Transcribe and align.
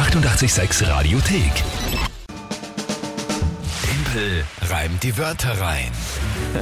886 0.00 0.88
Radiothek. 0.88 1.52
Tempel 3.82 4.44
reimt 4.62 5.02
die 5.02 5.18
Wörter 5.18 5.60
rein. 5.60 5.90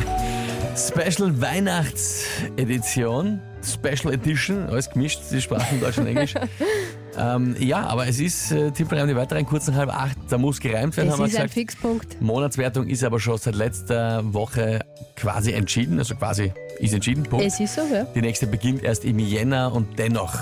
Special 0.77 1.41
Weihnachtsedition, 1.41 3.41
Special 3.63 4.13
Edition, 4.13 4.67
alles 4.67 4.91
gemischt, 4.91 5.21
die 5.31 5.41
Sprachen 5.41 5.81
Deutsch 5.81 5.99
und 5.99 6.09
Englisch. 6.09 6.35
ähm, 7.17 7.55
ja, 7.61 7.87
aber 7.87 8.09
es 8.09 8.19
ist 8.19 8.51
äh, 8.51 8.73
Tippel 8.73 9.07
die 9.07 9.15
weiteren 9.15 9.47
kurz 9.47 9.69
nach 9.69 9.77
halb 9.77 9.95
acht, 9.95 10.19
da 10.29 10.37
muss 10.37 10.59
gereimt 10.59 10.97
werden, 10.97 11.11
Es 11.11 11.13
haben 11.13 11.21
wir 11.21 11.27
ist 11.27 11.37
ein 11.37 11.43
gesagt. 11.43 11.55
Fixpunkt. 11.55 12.21
Monatswertung 12.21 12.89
ist 12.89 13.05
aber 13.05 13.21
schon 13.21 13.39
seit 13.39 13.55
letzter 13.55 14.35
Woche 14.35 14.81
quasi 15.15 15.53
entschieden, 15.53 16.01
also 16.01 16.17
quasi 16.17 16.53
ist 16.81 16.93
entschieden, 16.93 17.23
Punkt. 17.23 17.47
Es 17.47 17.61
ist 17.61 17.77
so, 17.77 17.83
ja. 17.83 18.03
Die 18.03 18.21
nächste 18.21 18.49
beginnt 18.49 18.83
erst 18.83 19.05
im 19.05 19.21
Jänner 19.21 19.73
und 19.73 19.97
dennoch. 19.97 20.37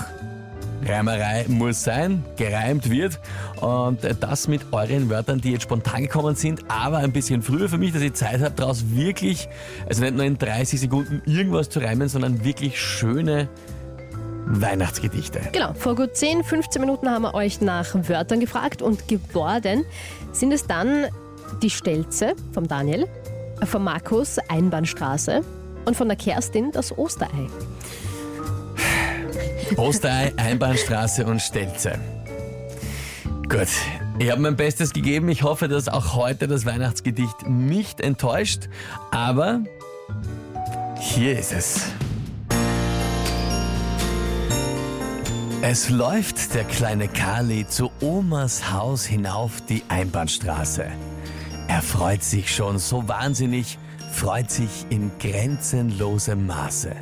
Reimerei 0.85 1.45
muss 1.47 1.83
sein, 1.83 2.23
gereimt 2.35 2.89
wird 2.89 3.19
und 3.61 3.99
das 4.19 4.47
mit 4.47 4.61
euren 4.71 5.09
Wörtern, 5.09 5.41
die 5.41 5.51
jetzt 5.51 5.63
spontan 5.63 6.03
gekommen 6.03 6.35
sind, 6.35 6.61
aber 6.67 6.97
ein 6.97 7.11
bisschen 7.11 7.41
früher 7.41 7.67
für 7.67 7.77
mich, 7.77 7.93
dass 7.93 8.01
ich 8.01 8.13
Zeit 8.13 8.41
habe, 8.41 8.51
daraus 8.55 8.91
wirklich, 8.91 9.49
also 9.87 10.03
nicht 10.03 10.15
nur 10.15 10.25
in 10.25 10.37
30 10.37 10.79
Sekunden 10.79 11.21
irgendwas 11.25 11.69
zu 11.69 11.79
reimen, 11.79 12.09
sondern 12.09 12.43
wirklich 12.43 12.79
schöne 12.79 13.49
Weihnachtsgedichte. 14.45 15.41
Genau, 15.51 15.73
vor 15.73 15.95
gut 15.95 16.15
10, 16.15 16.43
15 16.43 16.79
Minuten 16.79 17.09
haben 17.09 17.23
wir 17.23 17.33
euch 17.33 17.59
nach 17.59 17.93
Wörtern 18.07 18.39
gefragt 18.39 18.81
und 18.81 19.07
geworden 19.07 19.83
sind 20.31 20.53
es 20.53 20.65
dann 20.67 21.07
die 21.61 21.69
Stelze 21.69 22.33
vom 22.53 22.67
Daniel, 22.67 23.07
von 23.65 23.83
Markus 23.83 24.37
Einbahnstraße 24.47 25.41
und 25.85 25.97
von 25.97 26.07
der 26.07 26.17
Kerstin 26.17 26.71
das 26.71 26.97
Osterei. 26.97 27.47
Osterei, 29.75 30.33
Einbahnstraße 30.37 31.25
und 31.25 31.41
Stelze. 31.41 31.99
Gut, 33.49 33.67
ich 34.19 34.31
habe 34.31 34.41
mein 34.41 34.55
Bestes 34.55 34.93
gegeben. 34.93 35.29
Ich 35.29 35.43
hoffe, 35.43 35.67
dass 35.67 35.87
auch 35.87 36.15
heute 36.15 36.47
das 36.47 36.65
Weihnachtsgedicht 36.65 37.47
nicht 37.47 38.01
enttäuscht. 38.01 38.69
Aber 39.11 39.61
hier 40.99 41.37
ist 41.37 41.53
es. 41.53 41.81
Es 45.61 45.89
läuft 45.89 46.53
der 46.53 46.63
kleine 46.63 47.07
Kali 47.07 47.67
zu 47.67 47.91
Omas 47.99 48.71
Haus 48.71 49.05
hinauf 49.05 49.61
die 49.67 49.83
Einbahnstraße. 49.89 50.85
Er 51.67 51.81
freut 51.81 52.23
sich 52.23 52.55
schon 52.55 52.79
so 52.79 53.07
wahnsinnig, 53.07 53.77
freut 54.13 54.49
sich 54.49 54.85
in 54.89 55.11
grenzenlosem 55.19 56.47
Maße. 56.47 56.95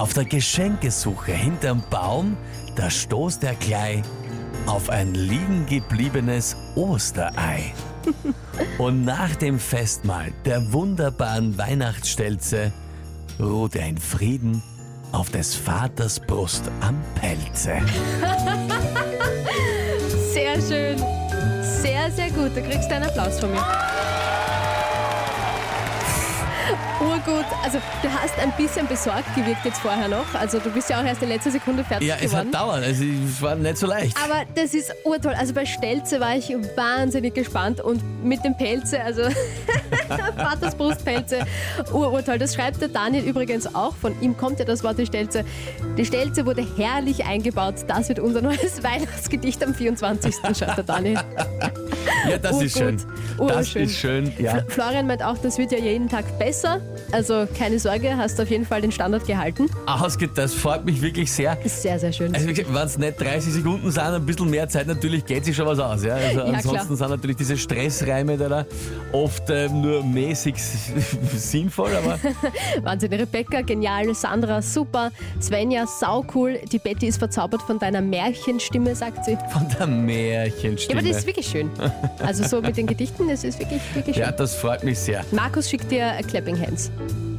Auf 0.00 0.14
der 0.14 0.24
Geschenkesuche 0.24 1.32
hinterm 1.32 1.82
Baum, 1.90 2.38
da 2.74 2.88
stoßt 2.88 3.44
er 3.44 3.54
gleich 3.54 4.00
auf 4.64 4.88
ein 4.88 5.12
liegen 5.12 5.66
gebliebenes 5.66 6.56
Osterei. 6.74 7.74
Und 8.78 9.04
nach 9.04 9.36
dem 9.36 9.58
Festmahl 9.58 10.32
der 10.46 10.72
wunderbaren 10.72 11.58
Weihnachtsstelze 11.58 12.72
ruht 13.38 13.76
er 13.76 13.88
in 13.88 13.98
Frieden 13.98 14.62
auf 15.12 15.28
des 15.28 15.54
Vaters 15.54 16.18
Brust 16.18 16.70
am 16.80 16.96
Pelze. 17.16 17.74
Sehr 20.32 20.54
schön. 20.62 20.96
Sehr, 21.62 22.10
sehr 22.10 22.30
gut. 22.30 22.56
Du 22.56 22.62
kriegst 22.62 22.90
einen 22.90 23.04
Applaus 23.04 23.38
von 23.38 23.50
mir. 23.50 23.60
Urgut. 27.10 27.44
Also 27.64 27.78
du 28.02 28.08
hast 28.08 28.38
ein 28.38 28.52
bisschen 28.56 28.86
besorgt 28.86 29.34
gewirkt 29.34 29.64
jetzt 29.64 29.78
vorher 29.80 30.08
noch. 30.08 30.32
Also 30.34 30.58
du 30.58 30.70
bist 30.70 30.88
ja 30.90 31.00
auch 31.00 31.04
erst 31.04 31.22
in 31.22 31.28
letzter 31.28 31.50
Sekunde 31.50 31.82
fertig 31.84 32.08
Ja, 32.08 32.14
es 32.16 32.30
geworden. 32.30 32.48
hat 32.52 32.54
dauert, 32.54 32.84
also 32.84 33.04
es 33.04 33.42
war 33.42 33.54
nicht 33.56 33.76
so 33.78 33.86
leicht. 33.86 34.16
Aber 34.22 34.42
das 34.54 34.74
ist 34.74 34.92
urtoll. 35.04 35.34
Also 35.34 35.52
bei 35.54 35.66
Stelze 35.66 36.20
war 36.20 36.36
ich 36.36 36.50
wahnsinnig 36.76 37.34
gespannt 37.34 37.80
und 37.80 38.00
mit 38.24 38.44
dem 38.44 38.56
Pelze, 38.56 39.00
also 39.02 39.22
Vaters 40.36 40.74
Brustpelze, 40.74 41.40
ur 41.92 42.12
urtoll. 42.12 42.38
Das 42.38 42.54
schreibt 42.54 42.80
der 42.80 42.88
Daniel 42.88 43.24
übrigens 43.24 43.74
auch. 43.74 43.94
Von 43.96 44.20
ihm 44.20 44.36
kommt 44.36 44.58
ja 44.58 44.64
das 44.64 44.82
Wort 44.84 44.98
die 44.98 45.06
Stelze. 45.06 45.44
Die 45.96 46.04
Stelze 46.04 46.46
wurde 46.46 46.66
herrlich 46.76 47.24
eingebaut. 47.24 47.74
Das 47.86 48.08
wird 48.08 48.18
unser 48.20 48.42
neues 48.42 48.82
Weihnachtsgedicht 48.82 49.64
am 49.64 49.74
24. 49.74 50.34
schreibt 50.36 50.60
der 50.78 50.84
Daniel. 50.84 51.20
Ja, 52.28 52.38
das 52.38 52.60
ist 52.62 52.76
schön. 52.78 52.96
Urgut. 53.38 53.50
Das 53.50 53.56
Urschön. 53.66 53.82
ist 53.84 53.96
schön, 53.98 54.32
ja. 54.38 54.52
Fl- 54.54 54.70
Florian 54.70 55.06
meint 55.06 55.22
auch, 55.22 55.38
das 55.38 55.58
wird 55.58 55.72
ja 55.72 55.78
jeden 55.78 56.08
Tag 56.08 56.24
besser. 56.38 56.80
Also 57.12 57.46
keine 57.58 57.78
Sorge, 57.78 58.16
hast 58.16 58.40
auf 58.40 58.50
jeden 58.50 58.64
Fall 58.64 58.80
den 58.80 58.92
Standard 58.92 59.26
gehalten. 59.26 59.66
Ausgeht, 59.86 60.30
das 60.34 60.54
freut 60.54 60.84
mich 60.84 61.00
wirklich 61.02 61.30
sehr. 61.32 61.58
Ist 61.64 61.82
sehr, 61.82 61.98
sehr 61.98 62.12
schön. 62.12 62.34
Also 62.34 62.46
wenn 62.48 62.76
es 62.86 62.98
nicht 62.98 63.20
30 63.20 63.52
Sekunden 63.52 63.90
sind, 63.90 64.02
ein 64.02 64.24
bisschen 64.26 64.48
mehr 64.50 64.68
Zeit, 64.68 64.86
natürlich 64.86 65.24
geht 65.24 65.44
sich 65.44 65.56
schon 65.56 65.66
was 65.66 65.78
aus. 65.78 66.04
Ja? 66.04 66.14
Also 66.14 66.40
klar. 66.40 66.54
ansonsten 66.54 66.96
sind 66.96 67.10
natürlich 67.10 67.36
diese 67.36 67.56
Stressreime 67.56 68.36
da, 68.36 68.64
oft 69.12 69.44
ähm, 69.50 69.80
nur 69.82 70.04
mäßig 70.04 70.54
sinnvoll, 71.36 71.90
aber 71.96 72.18
Wahnsinn, 72.82 73.12
Rebecca, 73.12 73.60
genial, 73.62 74.14
Sandra, 74.14 74.62
super, 74.62 75.10
Svenja, 75.40 75.86
saucool, 75.86 76.58
die 76.70 76.78
Betty 76.78 77.08
ist 77.08 77.18
verzaubert 77.18 77.62
von 77.62 77.78
deiner 77.78 78.00
Märchenstimme, 78.00 78.94
sagt 78.94 79.24
sie. 79.24 79.36
von 79.52 79.66
der 79.68 79.80
Ja, 79.80 79.86
Märchenstimme. 79.86 81.00
aber 81.00 81.08
das 81.08 81.18
ist 81.18 81.26
wirklich 81.26 81.46
schön. 81.46 81.70
Also 82.24 82.44
so 82.44 82.60
mit 82.60 82.76
den 82.76 82.86
Gedichten, 82.86 83.28
das 83.28 83.44
ist 83.44 83.58
wirklich, 83.58 83.80
wirklich 83.94 84.16
schön. 84.16 84.24
ja, 84.24 84.32
das 84.32 84.54
freut 84.54 84.84
mich 84.84 84.98
sehr. 84.98 85.24
Markus 85.32 85.68
schickt 85.68 85.90
dir 85.90 86.12
Clapping 86.28 86.60
Hands. 86.60 86.89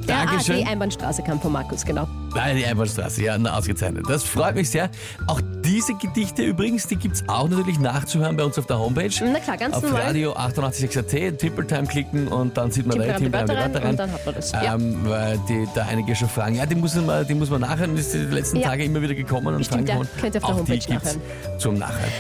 Der, 0.08 0.18
ah, 0.18 0.26
Dankeschön. 0.26 0.58
die 0.58 0.66
Einbahnstraße 0.66 1.24
kam 1.24 1.40
von 1.40 1.52
Markus, 1.52 1.86
genau. 1.86 2.08
Nein, 2.34 2.58
die 2.58 2.66
Einbahnstraße, 2.66 3.24
ja, 3.24 3.38
na, 3.38 3.58
ausgezeichnet. 3.58 4.06
Das 4.10 4.24
freut 4.24 4.56
mich 4.56 4.70
sehr. 4.70 4.90
Auch 5.28 5.42
diese 5.72 5.94
Gedichte 5.94 6.44
übrigens, 6.44 6.86
die 6.88 6.98
gibt 6.98 7.16
es 7.16 7.24
auch 7.30 7.48
natürlich 7.48 7.80
nachzuhören 7.80 8.36
bei 8.36 8.44
uns 8.44 8.60
auf 8.60 8.66
der 8.66 8.78
Homepage. 8.78 9.10
Na 9.24 9.40
klar, 9.40 9.56
ganz 9.56 9.74
auf 9.74 9.84
normal. 9.84 10.02
Radio 10.02 10.34
886.at, 10.34 11.40
Triple-Time 11.40 11.88
klicken 11.88 12.28
und 12.28 12.58
dann 12.58 12.72
sieht 12.72 12.86
man 12.86 13.00
da 13.00 13.18
die 13.18 13.24
die 13.26 13.34
Wörter 13.34 13.56
rein 13.56 13.74
Wörter 13.74 13.90
und 13.90 13.98
dann 14.00 14.12
hat 14.12 14.26
man 14.26 14.36
das. 14.36 14.52
Ja. 14.52 14.76
Ähm, 14.76 14.98
weil 15.06 15.40
die, 15.48 15.66
da 15.74 15.86
einige 15.86 16.14
schon 16.14 16.28
fragen, 16.28 16.56
ja, 16.56 16.66
die 16.66 16.76
muss 16.76 16.96
man, 16.96 17.26
die 17.26 17.34
muss 17.34 17.50
man 17.50 17.62
nachhören, 17.62 17.96
das 17.96 18.08
ist 18.08 18.14
die 18.16 18.36
letzten 18.36 18.58
Ja. 18.58 18.68
Tage 18.68 18.84
immer 18.84 19.02
wieder 19.02 19.16
gekommen 19.16 19.48
und 19.48 19.60
Bestimmt, 19.60 19.88
fragen 19.90 20.04
ja. 20.04 20.22
Könnt 20.22 20.36
ihr 20.36 20.44
auf 20.44 20.50
der 20.50 20.50
Auch 20.50 20.66
die 20.66 20.72
Homepage 20.72 20.88
gibt's 20.88 21.16
nachhören. 21.16 21.60
zum 21.60 21.76
Nachhören. 21.76 22.12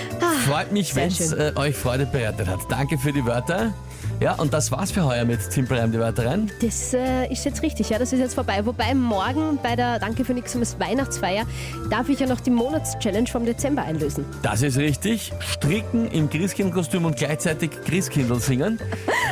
Freut 0.47 0.71
mich, 0.71 0.95
wenn 0.95 1.09
es 1.09 1.33
äh, 1.33 1.51
euch 1.55 1.75
Freude 1.75 2.05
bereitet 2.05 2.47
hat. 2.47 2.59
Danke 2.69 2.97
für 2.97 3.11
die 3.11 3.25
Wörter. 3.25 3.73
Ja, 4.19 4.33
und 4.35 4.53
das 4.53 4.71
war's 4.71 4.91
für 4.91 5.03
heuer 5.03 5.25
mit 5.25 5.41
Simple 5.51 5.79
Reim 5.79 5.91
die 5.91 5.99
Wörter 5.99 6.27
rein. 6.27 6.51
Das 6.61 6.93
äh, 6.93 7.31
ist 7.31 7.43
jetzt 7.43 7.63
richtig, 7.63 7.89
ja, 7.89 7.97
das 7.97 8.13
ist 8.13 8.19
jetzt 8.19 8.35
vorbei. 8.35 8.63
Wobei 8.65 8.93
morgen 8.93 9.57
bei 9.63 9.75
der 9.75 9.97
Danke 9.99 10.23
für 10.25 10.33
nix 10.33 10.55
Weihnachtsfeier 10.79 11.45
darf 11.89 12.07
ich 12.07 12.19
ja 12.19 12.27
noch 12.27 12.39
die 12.39 12.51
Monatschallenge 12.51 13.27
vom 13.27 13.45
Dezember 13.53 13.83
einlösen. 13.83 14.25
Das 14.41 14.61
ist 14.61 14.77
richtig. 14.77 15.31
Stricken 15.39 16.09
im 16.11 16.29
Christkindkostüm 16.29 17.05
und 17.05 17.17
gleichzeitig 17.17 17.71
Christkindl 17.85 18.39
singen. 18.39 18.79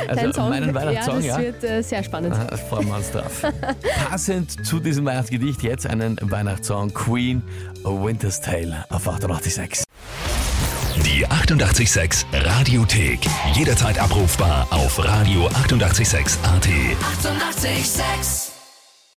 Also 0.08 0.22
Dein 0.22 0.32
Song, 0.32 0.48
meinen 0.48 0.68
ja, 0.70 0.74
Weihnachtssong, 0.74 1.16
das 1.16 1.24
ja. 1.24 1.38
wird 1.38 1.62
äh, 1.62 1.82
sehr 1.82 2.02
spannend. 2.02 2.34
Da 2.34 2.56
freuen 2.56 2.88
wir 2.88 2.96
uns 2.96 3.12
drauf. 3.12 3.44
Passend 4.08 4.66
zu 4.66 4.80
diesem 4.80 5.04
Weihnachtsgedicht 5.04 5.62
jetzt 5.62 5.86
einen 5.86 6.18
Weihnachtssong 6.20 6.92
Queen 6.92 7.42
A 7.84 7.90
Winter's 7.90 8.40
Tale 8.40 8.84
auf 8.88 9.06
886. 9.06 9.84
Die 11.04 11.26
886 11.26 12.26
Radiothek. 12.32 13.20
Jederzeit 13.54 14.00
abrufbar 14.00 14.66
auf 14.70 14.98
radio886.at. 14.98 16.42
886! 16.42 16.44
886 16.44 18.49